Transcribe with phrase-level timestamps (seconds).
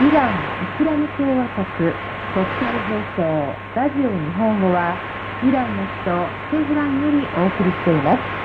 [0.00, 1.66] イラン・イスラム共和国
[2.32, 5.04] 国際放送ラジオ日本語は
[5.40, 8.41] イランの首都テヘランよりお送りしています。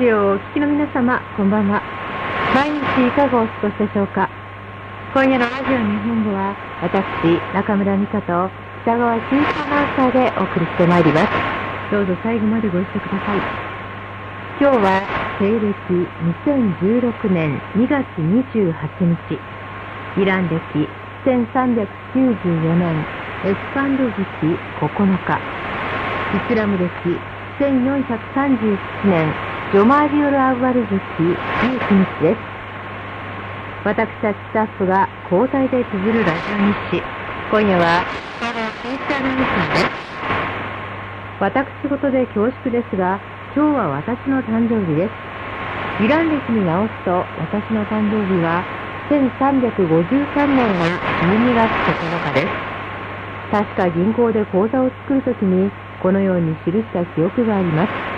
[0.00, 1.84] ジオをお聞きの皆様、こんばんは。
[2.56, 4.32] 毎日いかがお過ごしでしょうか
[5.12, 7.04] 今夜のラジオ日本語は、私、
[7.52, 8.48] 中村美香と
[8.80, 11.28] 北川慎一アナウンサーでお送りしてまいります。
[11.92, 13.44] どうぞ最後までご一緒ください。
[14.56, 15.04] 今日は、
[15.36, 19.36] 西暦2016年2月28日、
[20.16, 20.88] イラン歴
[21.28, 21.76] 1394
[22.72, 23.04] 年、
[23.44, 24.48] エスパンド時期
[24.80, 26.88] 9日、イスラム歴
[27.60, 32.38] 1437年ジョマーリオル・アウアル月19日です。
[33.84, 37.02] 私たちスタッフが交代で綴るラジオ日誌。
[37.54, 38.02] 今夜は、
[38.42, 39.94] 北川圭一アナウンサーです。
[41.38, 43.22] 私事で恐縮ですが、
[43.54, 45.14] 今日は私の誕生日です。
[46.02, 48.66] イラン歴に直すと、私の誕生日は、
[49.06, 50.98] 1353年の
[51.30, 52.46] 12月9日です。
[53.52, 55.70] 確か銀行で口座を作るときに、
[56.02, 58.09] このように記した記憶があります。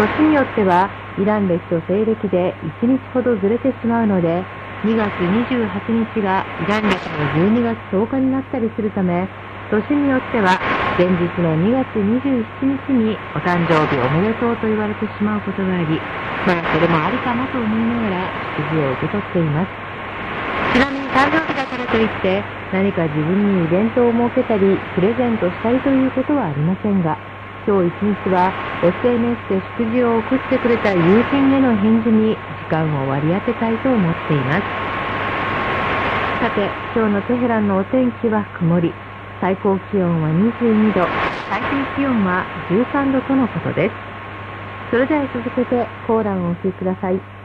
[0.00, 0.88] 年によっては
[1.20, 4.40] イラン歴と西暦で1日ほどずれてしまうので
[4.80, 5.68] 2月28
[6.16, 9.28] 日がイラン歴の12月10日になったりするため
[9.68, 10.56] 年によっては
[10.96, 16.00] 前日の2月27日にお誕生日おめでとうと言われてしまうことがあり
[16.48, 19.90] まあそれもありかなと思いながら祝辞を受け取っています。
[20.72, 27.18] ちなみに誕生日だからといって何か自分にイベントを設けたりプレゼントしたりということはありませんが
[27.66, 34.64] 今日一日は SNS で祝辞を送ってくれた友人への返事に時間を割り当てたいと思っています。
[36.40, 38.94] さて今日のテヘランのお天気は曇り。
[39.40, 41.14] 最高気温は22度。
[41.48, 43.96] 最低気温は13度とのことです。
[44.90, 47.39] それでは続けてコーランをお聴きください。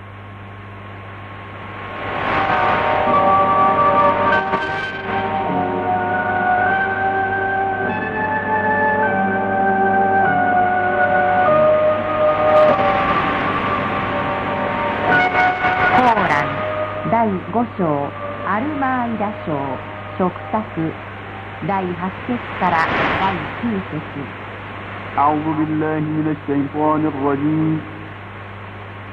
[20.18, 20.62] 食卓
[21.66, 21.84] 第8
[22.26, 22.86] 節から
[23.20, 24.40] 第9節
[25.18, 27.80] أعوذ بالله من الشيطان الرجيم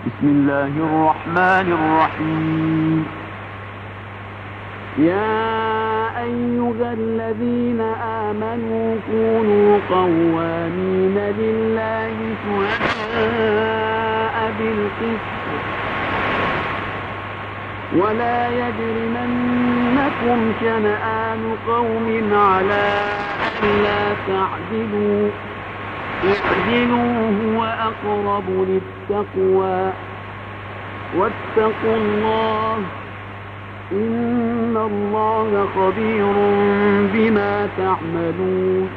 [0.05, 3.05] بسم الله الرحمن الرحيم
[4.97, 5.37] يا
[6.23, 7.81] أيها الذين
[8.27, 15.47] آمنوا كونوا قوامين لله شهداء بالقسط
[17.95, 18.49] ولا
[20.22, 23.00] يجرمنكم شنآن قوم على
[23.62, 25.30] ألا تعدلوا
[26.24, 29.92] اعدلوا هو أقرب للتقوى.
[31.16, 32.76] واتقوا الله
[33.92, 36.32] إن الله خبير
[37.14, 38.88] بما تعملون.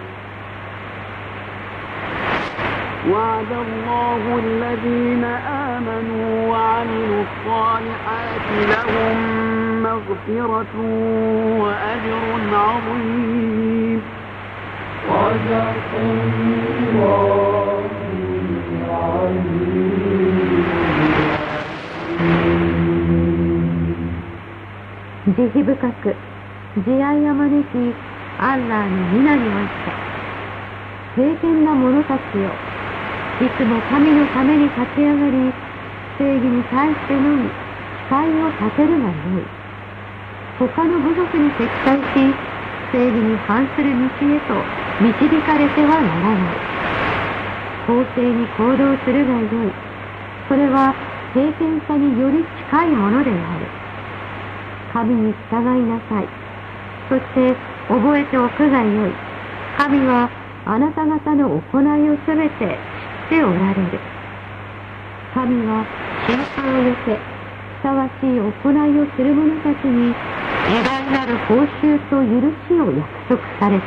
[3.12, 5.24] وعد الله الذين
[5.74, 9.45] آمنوا وعملوا الصالحات لهم
[9.95, 10.75] مغفرة
[11.63, 12.23] وأجر
[12.53, 14.01] عظيم
[15.09, 17.21] صدق الله
[25.27, 26.15] 慈悲深く
[26.85, 27.77] 慈愛を招き
[28.39, 30.01] アッラーの皆において
[31.15, 32.51] 敬虔な者たちよ
[33.41, 35.53] いつも神のために立ち上がり、
[36.19, 37.49] 正義に対してのみ
[38.11, 39.54] 誓いを立てるがよい。
[40.58, 42.06] 他の部族に敵対し、
[42.94, 44.56] 正義に反する道へと
[45.04, 46.76] 導かれてはならない。
[47.88, 49.72] 公正に行動するがよい。
[50.48, 50.96] それは
[51.34, 52.40] 経験さにより
[52.72, 53.68] 近いものである。
[54.94, 56.28] 神に従いなさい。
[57.10, 57.54] そして
[57.90, 59.12] 覚えておくがよい。
[59.78, 60.30] 神は
[60.66, 62.80] あなた方の行いをすべて
[63.30, 64.00] 知っておられる。
[65.36, 65.86] 神は
[66.26, 70.16] 信仰を寄せ、ふさわしい行いをする者たちに、
[70.68, 73.86] 偉大なる報酬と許しを約束された。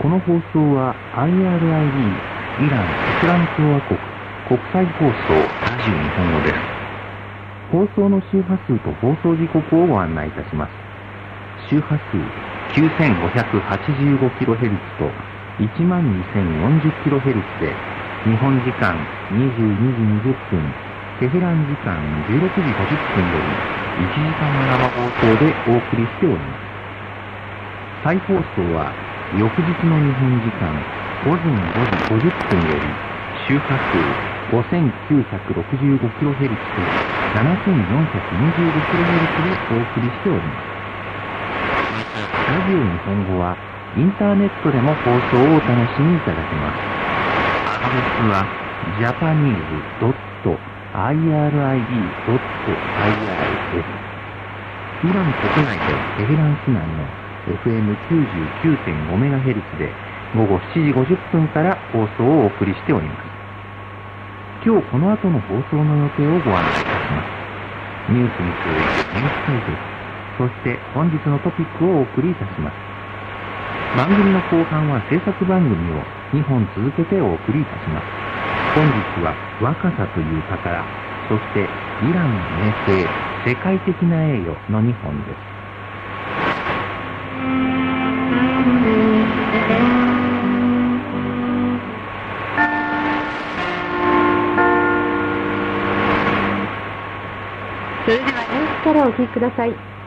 [0.00, 2.16] この放送は IRID
[2.64, 3.98] イラン・イスラム共和国
[4.48, 5.12] 国際放送
[5.60, 6.56] ラジオ日本語です。
[7.70, 10.72] 放送の周波数と放送時刻をご案内いたします。
[11.68, 12.16] 周波数
[12.72, 15.12] 9585kHz と
[15.60, 17.76] 12,040kHz で
[18.24, 20.74] 日本時間22時20分、
[21.20, 22.00] テヘラン時間
[22.32, 23.52] 16時50分より
[24.08, 26.64] 1時間生放送でお送りしております。
[28.08, 28.88] 再放送は
[29.36, 30.72] 翌日の日本時間
[31.28, 32.88] 午前5時50分より
[33.52, 34.00] 周波数
[34.48, 36.80] 5965kHz と
[37.36, 40.64] 7425kHz でお送りしております。
[42.48, 43.58] ラジオ日本語は
[43.94, 46.76] インターネットでも放送をお楽しみいただけます。
[47.68, 48.48] アドレスは
[48.96, 50.79] japanese.irid.ir
[53.70, 53.86] です。
[55.06, 55.86] イラン国内と
[56.18, 57.06] テヘラン市内の
[57.46, 59.94] FM99.5MHz で
[60.34, 63.30] 午後7時50分から放送をお送りしております。
[64.66, 67.30] 今日この後の放送の予定をご案内いたします。
[68.10, 69.78] ニュースに続いて天気解説、
[70.42, 72.74] そして本日のトピックをお送りいたします。
[73.96, 76.02] 番組の後半は制作番組を
[76.34, 78.19] 2本続けてお送りいたします。
[78.74, 80.86] 本日は若さという宝、
[81.28, 81.68] そして
[82.00, 83.10] イランの名声、
[83.44, 85.50] 世界的な栄誉の2本です。
[98.06, 99.99] それではニュースからお聞きください。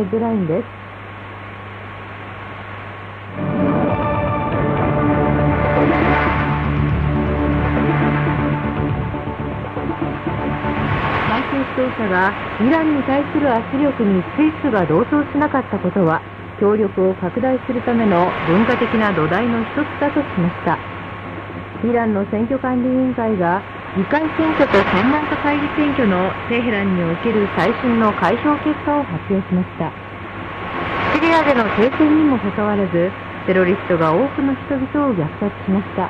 [0.00, 0.80] ヘッドラインです。
[11.76, 16.20] 当者がイランに対する圧力にスイスが同調しなかったことは
[16.60, 20.78] 協力を拡大するための文化的な土台の一つだとしました
[21.88, 23.62] イランの選挙管理委員会が
[23.96, 29.90] 議会選挙と専門家会議選挙のテヘランにおける最新の開票結果を発表しました
[31.12, 33.10] シリアでの停戦にもかかわらず
[33.48, 36.08] テロリストが多くの人々を虐殺しました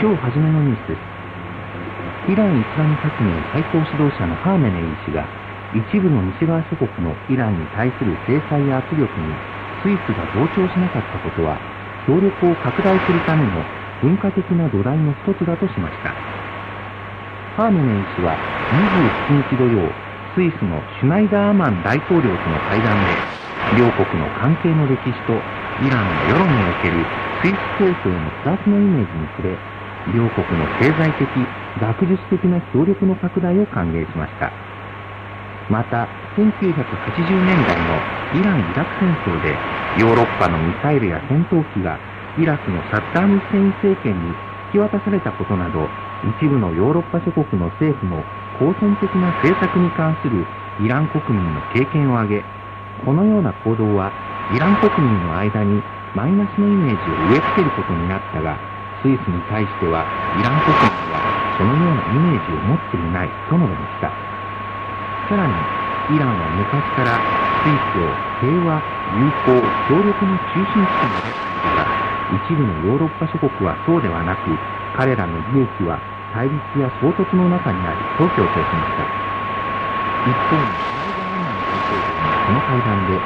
[0.00, 1.21] 今日初めのニュースです。
[2.28, 5.26] イラン・イスラム革命最高指導者のハーメネイ氏が
[5.74, 9.34] 一部の西側諸国のイランに対する制裁や圧力に
[9.82, 11.58] スイスが同調しなかったことは
[12.06, 13.66] 協力を拡大するための
[14.02, 16.14] 文化的な土台の一つだとしました。
[17.58, 18.38] ハーメネイ氏は
[18.70, 19.90] 27日土曜、
[20.34, 23.18] スイスのシュナイダーマン大統領との会談で
[23.74, 25.42] 両国の関係の歴史と
[25.82, 27.04] イランの世論における
[27.42, 29.58] スイス政府へのプラスのイメージに触れ
[30.10, 31.28] 両国の経済的、
[31.78, 34.52] 学術的な協力の拡大を歓迎しました。
[35.68, 38.00] また、1980年代の
[38.34, 39.56] イラン・イラク戦争で、
[40.00, 41.98] ヨーロッパのミサイルや戦闘機が
[42.38, 44.34] イラクのサッダーム・フセイン政権に引
[44.72, 45.88] き渡されたことなど、
[46.24, 48.24] 一部のヨーロッパ諸国の政府の
[48.58, 50.46] 好戦的な政策に関する
[50.80, 52.44] イラン国民の経験を挙げ、
[53.04, 54.12] このような行動は
[54.48, 55.82] イラン国民の間に
[56.14, 58.71] マイナスのイメージを植え付けることになったが、
[59.02, 60.06] スイスに対しては
[60.38, 61.20] イラン国民は
[61.58, 64.12] そのようなイメージを持っていないと述べました。
[65.28, 65.54] さらに、
[66.14, 67.18] イランは昔から
[67.62, 71.30] スイスを平和、友好、協力の中心地とまで
[71.76, 71.86] が、
[72.30, 74.58] 一部のヨーロッパ諸国はそうではなく、
[74.96, 76.00] 彼らの利益は
[76.32, 79.06] 対立や衝突の中にありと強調しました。
[80.24, 83.20] 一方のシナイダーマン大統領はこの会談で、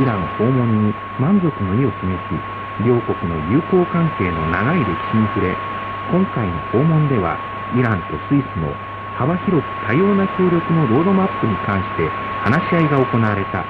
[0.00, 5.56] イラン訪問に満足の意を示し、両国の友好関係の長い歴史に触れ、
[6.12, 7.38] 今回の訪問では、
[7.74, 8.68] イランとスイスの
[9.16, 12.10] 幅広く多様な協力のロードマップに関して
[12.44, 13.64] 話し合いが行われた。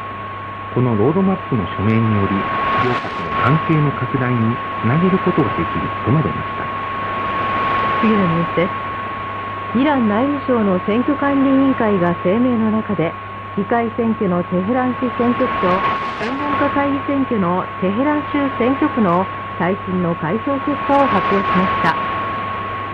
[0.75, 2.35] このロードマップの署名により、
[2.83, 6.67] 両国の関係の拡大につなげることができると述べました。
[8.03, 9.79] 次のニュースです。
[9.79, 13.15] イラン内務省の選挙管理委員会が声明の中で、
[13.57, 15.96] 議会選挙のテヘラン市選挙区と
[16.57, 19.27] 家会議選挙のテヘラン州選挙区の
[19.61, 21.93] 最新の開票結果を発表しました。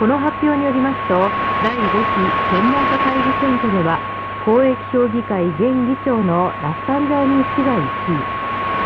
[0.03, 1.15] この発表によりますと
[1.63, 4.03] 第5期専門家会議選挙では
[4.45, 8.27] 公益評議会現議長のラスタンジャーニー氏が1位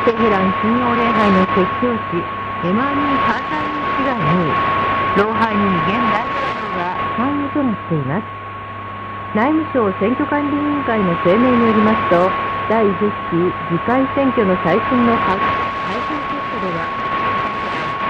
[0.04, 2.20] テヘラン信用礼拝の説教師
[2.68, 4.52] エマーニー・カーターニー氏が2位
[5.16, 8.36] ローハニー現大統領が3位となっています。
[9.34, 16.90] 内務省選挙管理委員会の声明によりますと第10期議会選挙の最新の開票結果では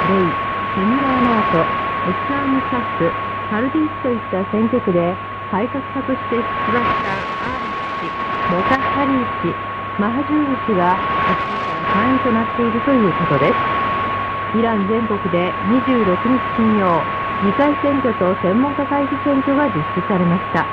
[0.09, 0.35] レイ、
[0.75, 1.69] セミラーナート、
[2.09, 3.13] エスラーム・シャッフ、
[3.51, 5.19] ハルディスといった選挙区で
[5.51, 8.13] 改革派として出馬したアーリス氏、
[8.49, 9.61] モタッハリー氏、
[9.99, 14.57] マハジュール氏が8位から3位となっているということです。
[14.57, 17.05] イラン全国で26日金曜、
[17.43, 20.67] 議会選挙と専門家会議選挙が実施されました。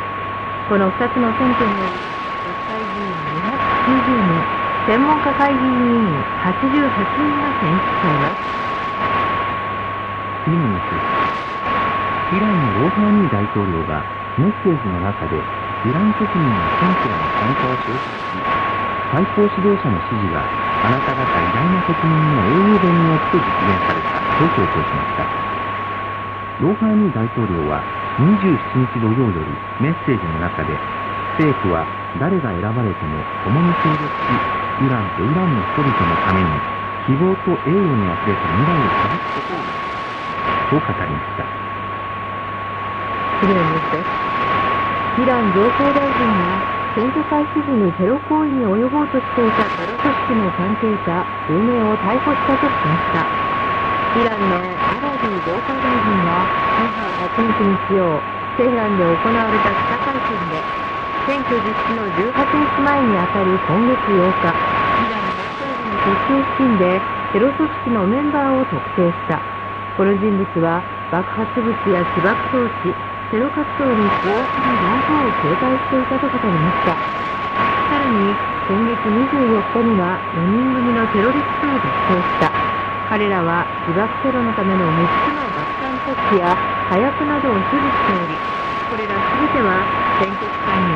[0.70, 2.00] この2つの選挙により、
[2.44, 4.48] 国会議員290人、
[4.86, 8.42] 専門家会議員88人が選出されます。
[10.44, 11.04] 次のニュース
[12.32, 15.48] イランのローハーニー大統領がメッセージの中で
[15.84, 18.48] イラン国民の選挙への参加を承知し
[19.12, 25.30] 最高指導者の指示があなた方偉大な国民の英雄伝によって実現されたと強調しました
[26.60, 27.88] ローハーニー大統領は
[28.20, 30.82] 27日土曜よりメッセージの中で
[31.38, 34.44] 政府は誰が選ばれても共に協力し
[34.78, 36.63] イランとイランの人々のために
[37.06, 39.66] 希望と栄誉にあふれた未来を築くことを
[40.68, 41.52] と語りました
[43.40, 53.32] 次のニュースですイラン情報大臣が選挙開始時にテロ行為に及ぼうとしていたテロ組織の関係者数名を逮捕したとしました。
[54.16, 59.84] イランのアラビー防火大臣は28日日曜テヘランで行われた記
[61.25, 62.36] 選挙実施の18
[62.75, 64.51] 日前にあたる今月8日
[65.08, 67.00] イラン北西部の出身付近で
[67.32, 69.39] テロ組織のメンバーを特定した
[69.96, 72.98] この人物は爆発物や起爆装置、
[73.30, 76.98] テロ活動に高圧な道具を携帯していたと語りました。
[77.86, 78.34] さらに、
[78.65, 82.50] 今月24日には4人組のテロリストを特定した。
[83.13, 86.58] 彼らは自爆テロのための3つの爆弾チョッキや
[86.89, 88.34] 火薬などを所持しており、
[88.89, 90.03] これら全ては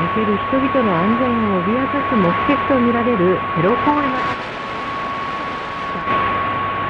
[0.08, 4.20] における人々の安全を脅かす目的とみられるテロ行為の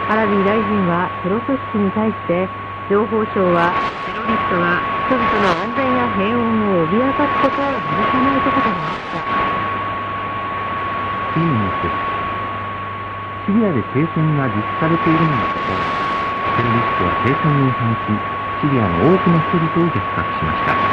[0.10, 2.52] アラビー大臣はテロ組織に対して
[2.90, 9.28] 情報省はテロリストは人々の安全や平穏を脅かすことを許さないと語りました。
[11.34, 11.94] 次のニュース
[13.46, 15.94] シリアで停戦が実施されているにもかかわらず
[16.56, 18.24] テロリストは停戦に違反し
[18.62, 20.87] シリアの多くの人々を虐殺しました。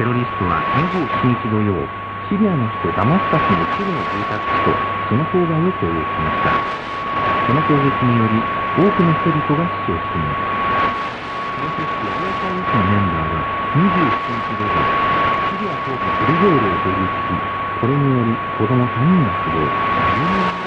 [0.00, 1.76] テロリストは27日土曜
[2.32, 4.72] シリアの首都ダマスカスの一部の住宅地と
[5.12, 6.56] その郊外を攻撃しました。
[7.44, 8.40] この攻撃により
[8.80, 10.40] 多くの人々が死傷しています
[11.52, 13.44] この組織アメリカユスのメンバーは
[13.76, 14.88] 27日午後
[15.52, 17.44] シリア東部ブルゴールを独立し
[17.76, 19.68] これにより子供3人が死亡。
[20.16, 20.64] 10人が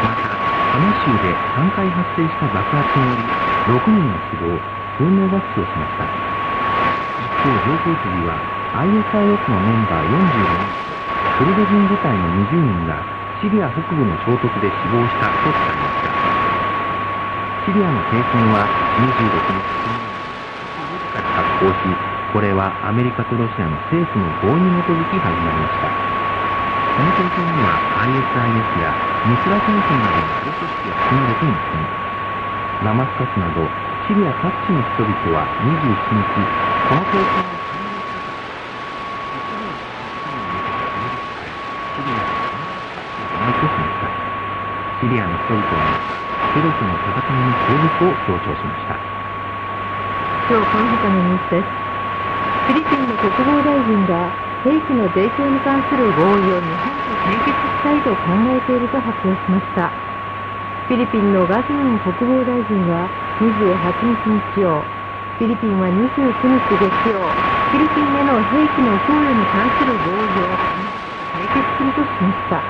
[0.00, 0.40] また
[0.72, 3.22] ハマ州で3回発生した爆発により
[3.68, 4.64] 6人が死亡。
[4.96, 6.19] 数名が負傷しました。
[7.40, 8.44] 一方情報筋は
[8.74, 10.76] ISIS のメンバー45人
[11.38, 13.06] クルド人部隊の20人が
[13.40, 16.12] シリア北部の衝突で死亡したと伝えました
[17.64, 18.68] シリアの停戦は
[19.00, 21.96] 26日金から発行し
[22.30, 25.96] これはアメリカとロシアの政府の合意に基づき始まりました。
[26.94, 31.66] この停戦には ISIS やミスラ戦争などのテロ組織が含まれています。
[32.80, 33.72] ラマスカスなど
[34.06, 36.50] シリア各地の人々は27日
[45.00, 45.94] シリアの人々は
[46.50, 48.98] テロとの戦いの継続を強調しました。
[50.50, 51.70] 今日この他のニュースです。
[52.66, 54.34] フィリピンの国防大臣が
[54.66, 59.94] 兵器の提供に関する合意を日本と締結したいと考えていると発表しました。
[60.90, 63.06] フィリピンのガズミン国防大臣は
[63.38, 63.78] 28
[64.26, 64.99] 日日曜
[65.40, 70.52] フィリピンは29日月曜フィリピンへの兵器の供与に関する合意を
[71.32, 72.60] 締結するとしました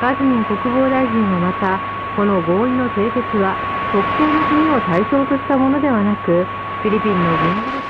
[0.00, 1.82] ガズミン国防大臣はまた、
[2.14, 3.58] この合意の締結は
[3.90, 6.46] 特定の国を対象としたものではなく、
[6.82, 7.82] フィリピンの軍事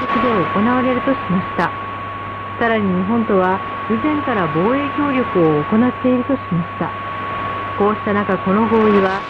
[0.00, 1.70] 力で行われるとしました。
[2.58, 6.90] さらに日本とは以前から防衛協力を行っているとしました。
[7.78, 9.20] こうした中、この合意は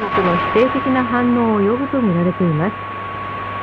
[0.00, 2.76] 国の否定的な反応を呼ぶとみられています。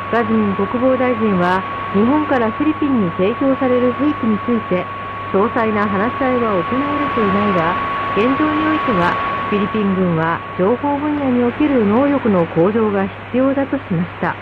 [0.10, 4.88] ガズミン国防大臣は日本からフィリピンに提供される兵器について
[5.34, 7.77] 詳細な話し合いは行われていないが、
[8.15, 14.38] 現状においては、フィリピン軍は情報分野における能力の向上が必要だとしました。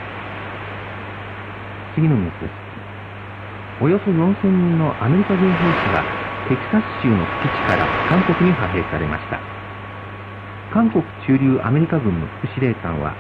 [1.94, 2.54] 次のニュースです。
[3.80, 6.08] およそ4000人のアメリカ軍兵士が
[6.46, 9.42] テキサス州の基地から韓国に派兵されました。
[10.76, 13.16] 韓国駐留アメリカ軍の副司令官は、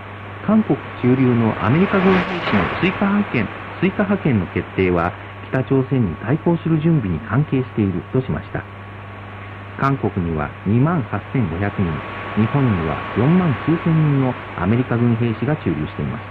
[0.46, 3.48] 韓国駐留のアメリカ軍兵士の追加派遣、
[3.80, 5.14] 追加派遣の決定は、
[5.48, 8.60] 北朝鮮に対抗する準備に関係しているとしました。
[9.80, 12.04] 韓国には2万8500人、
[12.36, 16.24] 日本には4万9000人のアメリカ軍兵士が駐留しています。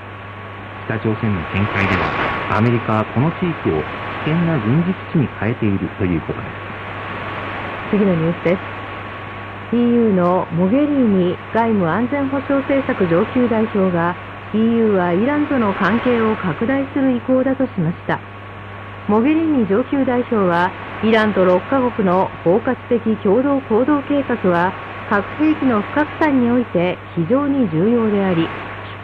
[0.85, 2.13] 北朝鮮の見解では、
[2.53, 3.81] アメリカはこの地域を
[4.27, 6.53] 危険な軍事基地に変えているということです。
[7.97, 8.74] 次のニュースです。
[9.75, 14.15] EU のモゲリーニ外務安全保障政策上級代表が
[14.55, 18.21] EU はイランとの関係を拡大する意向だとしました。
[19.09, 20.71] モゲリーニ上級代表は
[21.03, 24.73] イランと6カ国の包括的共同行動計画は
[25.11, 28.49] 核兵器の不拡散において非常に重要であり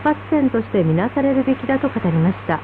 [0.05, 2.63] 出発点としてみなされるべきだと語りました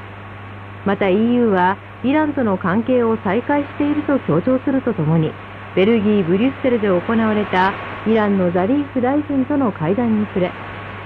[0.85, 5.31] また EU はイランとの関係を再開していると強調するとともに
[5.75, 7.75] ベルギー・ブリュッセルで行われた
[8.07, 10.53] イランのザリーフ大臣との会談に触れ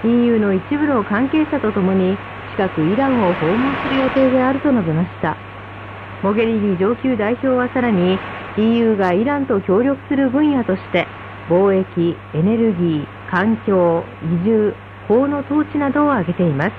[0.04, 2.18] EU の一部の関係者とともに
[2.54, 5.36] 近くイランを訪問する予定であると述べました
[6.22, 8.20] モゲリニ上級代表はさらに
[8.56, 11.08] EU がイランと協力する分野として
[11.50, 14.76] 貿易、エネルギー、環境、移住、
[15.08, 16.72] 法の統治などを挙げています。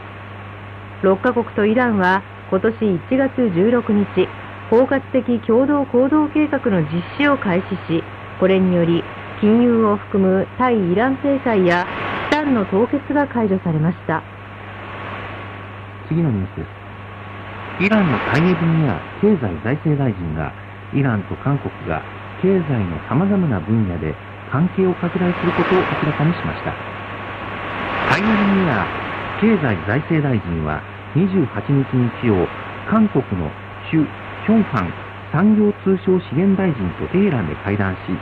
[1.02, 4.28] 6カ国とイランは今年1月16日、
[4.70, 8.04] 包括的共同行動計画の実施を開始し、
[8.38, 9.04] これにより
[9.42, 11.84] 金融を含む対イラン制裁や
[12.30, 14.22] 資産の凍結が解除されました。
[16.06, 17.84] 次のニュースです。
[17.84, 20.54] イランの大英分野経済財政大臣が
[20.94, 22.06] イランと韓国が
[22.40, 24.14] 経済の様々な分野で
[24.52, 26.70] 関係を拡大することを明らかにしました。
[28.14, 28.28] タイム
[28.62, 28.86] ニア
[29.42, 30.78] 経済財政大臣は
[31.18, 31.50] 28
[31.82, 32.46] 日日曜、
[32.88, 33.50] 韓国の
[33.90, 34.06] シュ・
[34.46, 34.92] ヒョンファン
[35.32, 38.14] 産業通商資源大臣とテヘランで会談し、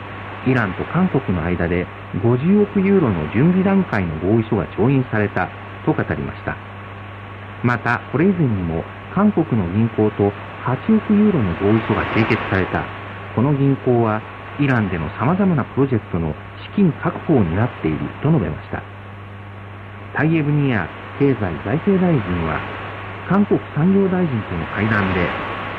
[0.47, 5.49] イランと韓国の間で50億ユーロの準備段階の合意書が調印された
[5.85, 6.57] と語りました。
[7.63, 10.33] また、これ以前にも韓国の銀行と
[10.65, 12.85] 8億ユーロの合意書が締結された。
[13.35, 14.21] この銀行は、
[14.59, 16.35] イランでの様々なプロジェクトの
[16.69, 18.83] 資金確保を担っていると述べました。
[20.15, 22.61] タイエブニア経済財政大臣は、
[23.29, 25.31] 韓国産業大臣との会談で、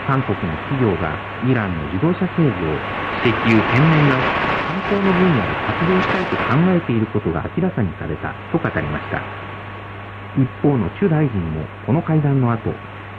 [0.07, 2.81] 韓国の企業がイランの自動車製造、
[3.23, 9.21] 石油、天然ガス、観光の分野で活動したいと考えていることが明らかにされたと語りました。
[10.37, 12.73] 一方のチュ大臣もこの会談の後、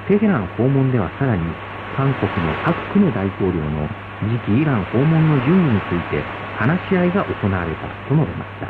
[0.08, 1.44] テヘラン訪問ではさらに、
[1.94, 3.88] 韓国のパク・クネ大統領の
[4.24, 6.24] 次期イラン訪問の準備について
[6.56, 8.66] 話し合いが行われたと述べました。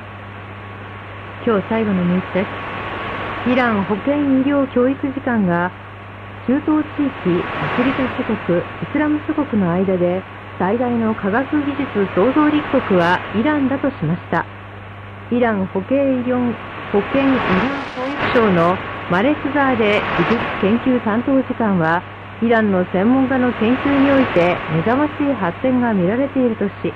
[1.46, 3.51] 今日最後のニュースです。
[3.51, 5.70] イラン保健医療教育機関が
[6.46, 10.22] 中東地域、アフリカ諸国、イスラム諸国の間で
[10.59, 14.44] 最大の科学技術創造立国はイランだとしました。
[15.31, 16.52] イラン保健医療
[16.90, 18.76] 保健医療教育省の
[19.09, 22.02] マレクザーデ技術研究担当次官は、
[22.42, 26.92] イランの専門家の研究において目覚ましい発展が見られているとし、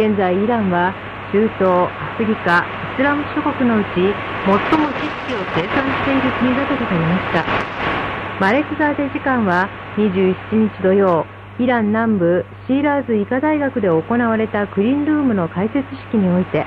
[0.00, 0.94] 現在イランは
[1.30, 4.16] 中東、アフリカ、イスラム諸国のうち
[4.48, 7.44] 最も知識を生産している国だと語りました。
[8.40, 11.26] マレクザーデ次官は27日土曜、
[11.58, 16.64] イラン南部シーラーズ医科大学で行われたクリーンルームの開設式において、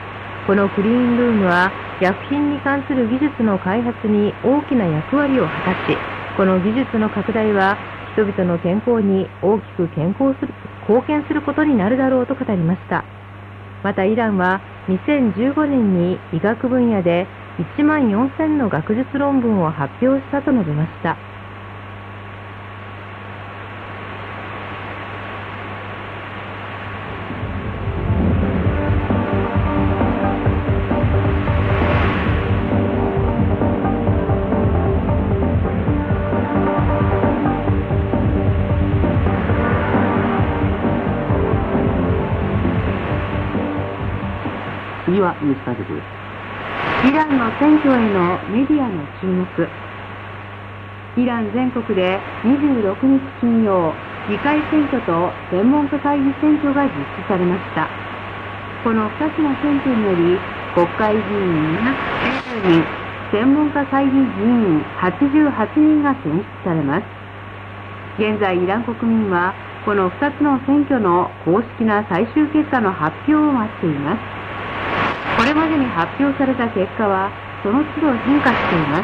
[0.48, 5.96] このクリーンルームは薬品に関する技術の開発に大きな役割を果たし、
[6.36, 7.78] この技術の拡大は
[8.20, 10.52] 人々の健康に大きく健康する
[10.84, 13.06] 貢献することになるだろうと語りました。
[13.82, 17.28] またイランは2015年に医学分野で
[17.80, 21.31] 1万4000の学術論文を発表したと述べました。
[45.52, 49.46] イランの選挙へのメディアの注目。
[51.18, 53.94] イラン全国で26日金曜、
[54.30, 57.90] 議会選挙と専門家会議選挙が実施されました。
[58.84, 60.40] この2つの選挙により、
[60.74, 61.76] 国会議員
[62.56, 62.86] 290人、
[63.32, 67.04] 専門家会議議員88人が選出されます。
[68.18, 74.41] 現在、イラン国民はこの2つの選挙の公式な最終結果の発表を待っています
[75.52, 77.28] れまでに発表された結果は
[77.62, 79.04] その都度変化していま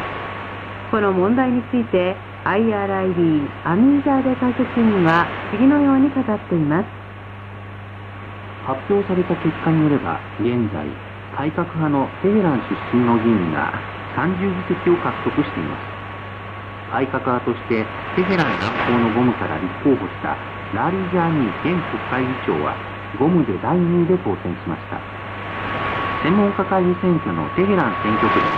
[0.90, 6.88] この問題について IRIB アミーザーデ解説員は次のように語っています。
[8.64, 10.88] 発表された結果によれば現在
[11.36, 13.72] 改革派のテヘラン出身の議員が
[14.16, 15.84] 30議席を獲得しています。
[16.96, 17.84] 改革派として
[18.16, 20.32] テヘラン南方のゴムから立候補した
[20.72, 22.72] ラーリー・ジャーニー現国会議長は
[23.20, 25.17] ゴムで第2位で当選しました。
[26.22, 28.50] 専門家会議選挙のテヘラン選挙区で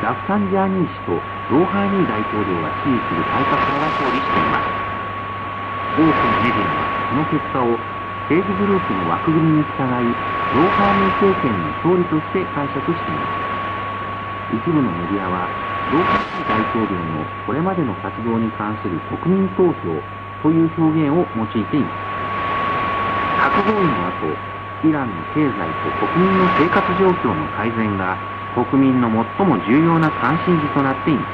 [0.00, 1.20] ラフサンジャーニー氏と
[1.52, 4.64] ローハーニー大統領が支持する改革派が勝利しています。
[6.00, 7.76] 多くのメディアはこの結果を
[8.24, 10.16] 政治グループの枠組みに従い
[10.50, 13.36] ローハーニー政権の勝利として解釈しています。
[14.56, 15.48] 一部のメディアは
[15.92, 20.00] ローハーニー大統領のこれまでの活動に関する国民投票
[20.42, 22.04] という表現を用いています。
[23.36, 24.40] 核合意の後
[24.84, 28.20] イランの経済と国民の生活状況の改善が
[28.52, 31.32] 国民の最も重要な関心事となっています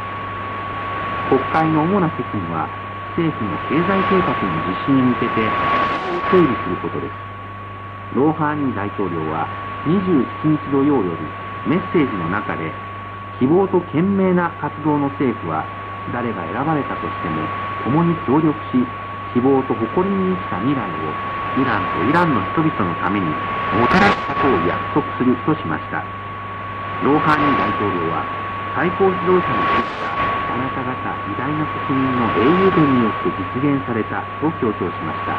[1.28, 2.70] 国会の主な責務は
[3.16, 5.52] 政府の経済計画の実施に向けて
[6.30, 7.14] 整理することです
[8.14, 9.50] ローハーニー大統領は
[9.86, 10.26] 27
[10.64, 11.18] 日土曜夜
[11.64, 12.74] メッセージの中で
[13.38, 15.66] 希望と懸命な活動の政府は
[16.08, 17.50] 誰が選ばれたとしても
[17.82, 18.94] 共に協力し
[19.32, 21.16] 希望と誇りに満ちた未来を
[21.58, 23.34] イランとイランの人々のためにも
[23.88, 26.04] たらすことを約束するとしました。
[27.02, 28.22] ローハーニー大統領は
[28.76, 30.94] 最高指導者につったあなた方
[31.26, 35.34] 偉大な国民の英雄伝によって実現されたと強調しました。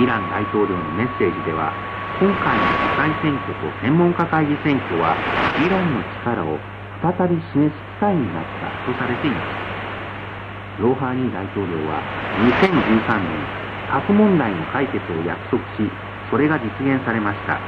[0.00, 1.74] イラン大統領のメッセージでは
[2.20, 5.16] 今回の議会選挙と専門家会議選挙は
[5.60, 6.56] イランの力を
[7.02, 10.80] 再び示す機会になったとされています。
[10.80, 12.00] ローハーニー大統領は
[12.38, 15.90] 2013年核問題の解決を約束し
[16.30, 17.58] それが実現されました。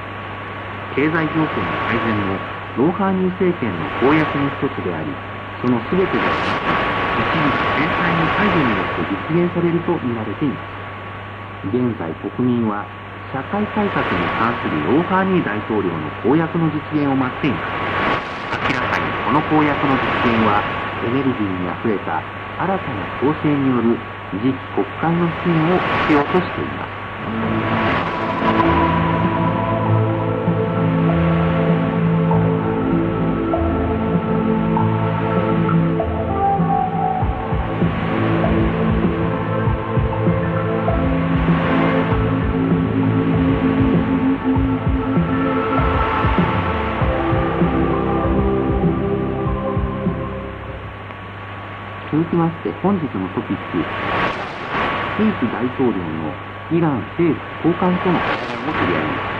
[0.94, 2.36] 経済状況の改善も
[2.76, 5.08] ローハーニー政権の公約の一つであり
[5.60, 6.32] その全てが
[7.16, 10.80] 一部制裁の解除によって実現されると言われています。
[11.68, 12.86] 現在国民は
[13.32, 17.80] 社会改革に関するローハーニー大統領の公約の実現を待っています。
[18.68, 20.64] 明らかにこの公約の実現は
[21.02, 22.24] エネルギーにあふれた
[22.56, 23.98] 新たな構成による
[24.32, 26.92] 次国会の出現を必要としています。
[52.50, 53.86] まして本日のトピック、
[55.16, 56.34] スイス大統領の
[56.74, 59.30] イラン政府高官との会談を取り上げます。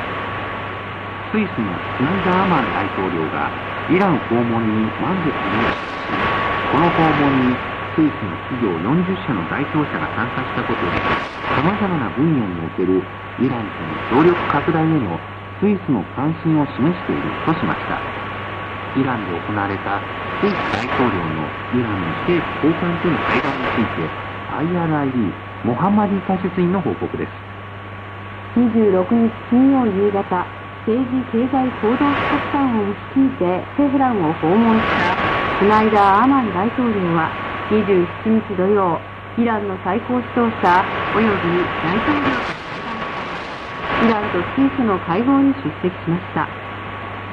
[1.35, 3.51] スイスのスナイダーアマン大統領が
[3.89, 5.67] イラン訪問に満足に
[6.07, 6.23] し、
[6.71, 7.59] この訪問に
[7.97, 11.03] スイスの企業40社の代表者が参加したことで、
[11.57, 13.03] 様々な分野における
[13.39, 15.19] イランとの協力拡大への
[15.59, 18.03] スイスの関心を示しているとしました。
[18.95, 20.03] イランで行われた
[20.41, 24.09] スイス大統領のイランの政府高官との会談について
[24.49, 25.13] IRID
[25.69, 27.31] モハンマディ解説員の報告です。
[28.57, 30.49] 26日金曜夕方
[30.89, 35.13] 政治経済行動企画官を率いてテヘランを訪問した
[35.61, 37.29] スナイダー・アマン大統領は
[37.69, 38.09] 27
[38.49, 38.99] 日土曜
[39.37, 43.13] イランの最高指導者及び大統領と会談し
[44.01, 46.49] イランとスイスの会合に出席しました。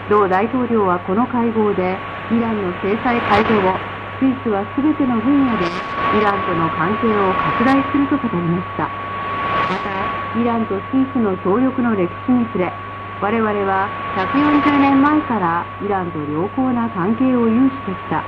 [0.10, 3.72] 同大統領はこの会合でイランの制裁解除後、
[4.20, 8.84] スイスは全ての分野でイランとの関係を拡大すると語りました。
[8.84, 9.96] また、
[10.36, 12.74] イランとスイスの協力の歴史に触れ、
[13.24, 13.88] 我々は
[14.20, 18.20] 140年前からイランと良好な関係を有してきた。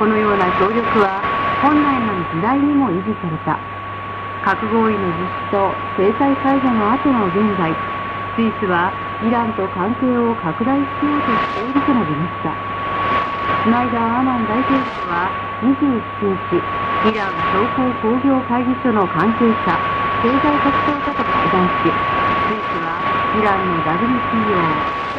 [0.00, 1.20] このような協力は
[1.60, 3.60] 本来の時代にも維持された。
[4.48, 7.68] 核合意の実施と制裁解除の後の現在、
[8.32, 12.75] スイスはイランと関係を拡大しようとしていると述べました。
[13.66, 15.26] スナイダー・アマン大統領は
[15.60, 19.74] 27日、イラン商工工業会議所の関係者、
[20.22, 21.90] 経済活動家と会談し、
[22.46, 23.02] スイスは
[23.34, 24.54] イランの WTO、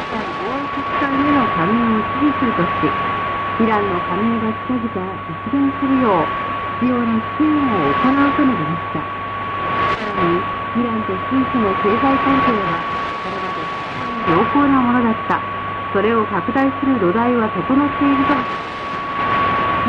[0.08, 2.88] 界貿易機関への加盟を支持するとし、
[3.60, 9.04] イランの加盟が近々実現するよう必要な支援を行うと述べました。
[10.00, 10.40] さらに、
[10.74, 12.80] イランとスイスの経済関係は、
[13.22, 13.60] これまで
[14.24, 15.57] 良好なものだった。
[15.92, 18.34] それを拡大する土台は整っていると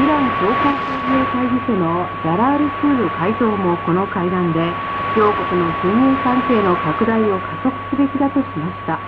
[0.02, 4.74] イラン商工工業会議所のジャラール・スール会長もこの会談で
[5.16, 9.00] 両国の金融関係の拡大を加速すべきだとしました。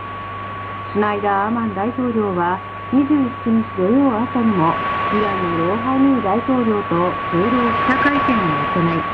[0.92, 2.60] シュナイダー・アマン大統領は
[2.92, 4.76] 27日土曜朝にも
[5.12, 9.06] イランのローハニー大統領と共同記者会見を行い、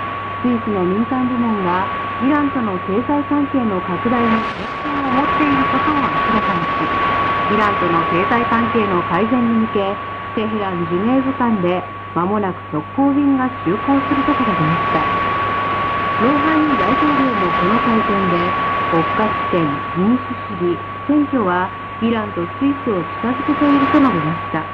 [0.42, 1.86] スイスの民間部門が
[2.20, 7.07] イランとの経済関係の拡大に決心を持っていることを明らかにし、
[7.50, 9.98] イランとの経済関係の改善に向け、
[10.36, 11.84] テヘラン・ジュネーブ間で
[12.14, 15.08] 間もなく直行便が就航することが出ました。
[16.20, 18.54] ローハニー大統領もこの会見で、
[18.90, 24.66] 国家主権、民主主義、選挙はイランとスイスを近づけていると述べました。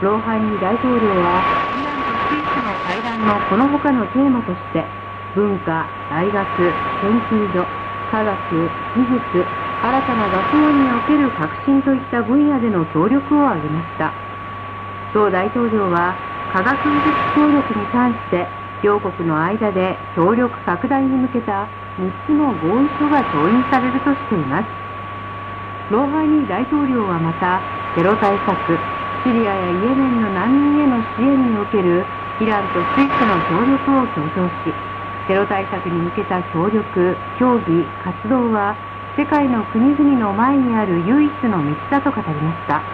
[0.00, 4.88] ローハニー大統領は、イランとスイスの会談のこの他のテーマとして、
[5.34, 7.68] 文化、大学、研究所、
[8.06, 14.14] 科学、技術、新たな学問における革新といった分野での協力を挙げました。
[15.12, 16.14] 同大統領は
[16.54, 18.46] 科学技術協力に関して
[18.82, 21.66] 両国の間で協力拡大に向けた
[21.98, 24.68] 3つの合意書が調印されるとしています。
[25.90, 27.60] ローハニー大統領はまた
[27.94, 28.78] テロ対策、
[29.26, 32.06] シリアやイエメンの難民への支援における
[32.38, 34.74] イランとスイスの協力を強調し、
[35.26, 38.74] テロ対策に向けた協力、協議、活動は
[39.16, 42.88] 世界の国々の前にある唯一の道だと語りました。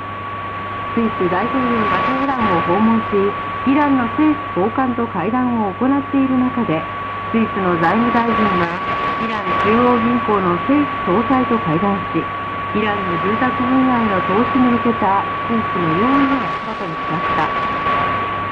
[0.95, 6.91] スイス大統領がテヘランを訪問しイランの政府高官と会談を行っている中で
[7.31, 8.83] スイスの財務大臣は
[9.19, 12.35] イラン中央銀行の政府総裁と会談し
[12.73, 17.59] イランの住宅分野への投資に向けたスイスの用意を明らかにしました。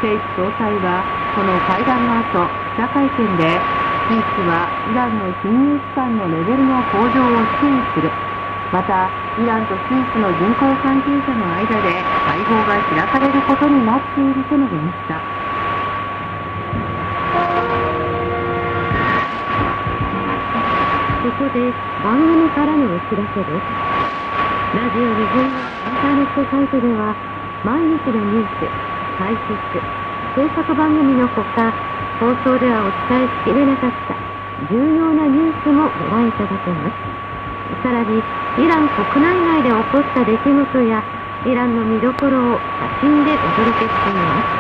[0.03, 3.76] 政府総裁はこの会談の後記者会見で
[4.09, 8.13] スイスはイランの金融機関のレベルの向上を支援する。
[8.71, 15.25] また、イランとスイスの銀行関係者の間で会合が開かれることになっていると述べました。
[21.23, 23.67] ここで番組からのお知らせです。
[24.77, 27.17] ラジオ日本のインターネットサイトでは、
[27.65, 28.71] 毎日のニュース、
[29.19, 29.83] 解説、
[30.37, 31.75] 制作番組のほか、
[32.17, 34.17] 放送ではお伝えしきれなかった
[34.73, 36.97] 重要なニュースもご覧いただけます。
[37.85, 38.25] さらに
[38.57, 41.05] イラン国内外で起こった出来事や
[41.45, 42.61] イランの見どころを
[43.05, 44.57] 写真でお届けしています。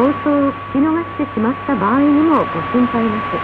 [0.00, 3.36] 放送を聞き逃してしまった場合にもご心配なく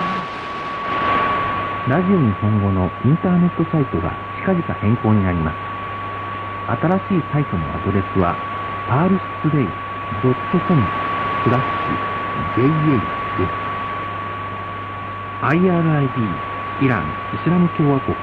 [1.88, 4.12] ラジオ日本語のインターネットサイトが
[4.44, 5.56] 近々変更になります。
[6.68, 8.36] 新しいサイトのアドレスは、
[8.90, 9.68] パールストレイ
[10.20, 10.36] .com
[11.46, 12.68] スラッシュ JA
[13.40, 13.52] です。
[15.40, 16.42] IRID
[16.82, 18.18] イラン・イスラム共和国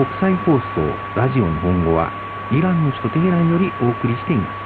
[0.00, 2.14] 国際放送ラジオ日本語は
[2.48, 4.59] イランの首都テヘランよりお送りしています。